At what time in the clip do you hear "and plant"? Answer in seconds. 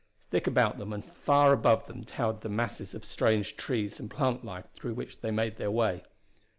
3.99-4.43